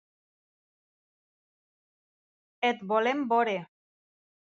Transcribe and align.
Et 2.73 2.83
volem 2.95 3.25
veure. 3.35 3.59